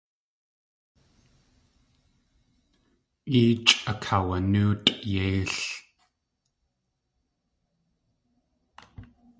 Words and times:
Éechʼ 3.39 3.73
akaawanóotʼ 3.91 4.85
Yéil. 5.11 5.51